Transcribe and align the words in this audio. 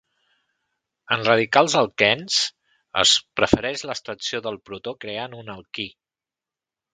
En 1.15 1.25
radicals 1.27 1.75
alquens, 1.81 2.37
es 3.03 3.11
prefereix 3.41 3.85
l'abstracció 3.89 4.41
del 4.49 4.59
protó 4.71 4.95
creant 5.07 5.37
un 5.43 5.55
alquí. 5.59 5.87